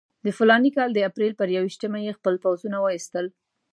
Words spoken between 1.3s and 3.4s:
پر یوویشتمه یې خپل پوځونه وایستل.